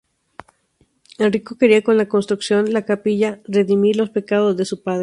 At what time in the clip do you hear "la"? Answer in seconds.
1.99-2.07, 2.71-2.85